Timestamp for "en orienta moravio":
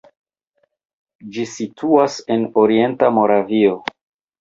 2.37-3.81